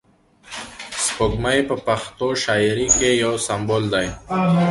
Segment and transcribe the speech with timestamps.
[1.03, 4.07] سپوږمۍ په پښتو شاعري کښي یو سمبول دئ.